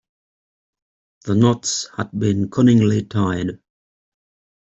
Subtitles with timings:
[1.25, 3.59] The knots had been cunningly tied.